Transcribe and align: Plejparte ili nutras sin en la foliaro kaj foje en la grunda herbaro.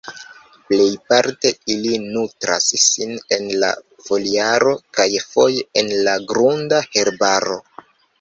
Plejparte 0.67 1.49
ili 1.73 1.99
nutras 2.05 2.69
sin 2.83 3.13
en 3.37 3.45
la 3.63 3.69
foliaro 4.05 4.73
kaj 5.01 5.07
foje 5.35 5.61
en 5.83 5.93
la 6.09 6.17
grunda 6.33 6.81
herbaro. 6.97 7.59